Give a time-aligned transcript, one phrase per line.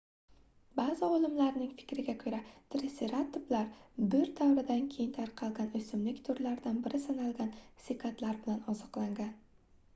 [0.77, 2.39] baʼzi olimlarning fikriga koʻra
[2.75, 3.67] triseratoplar
[4.15, 7.55] boʻr davrida keng tarqalgan oʻsimlik turidan biri sanalgan
[7.89, 9.33] sikadlar bilan oziqlangan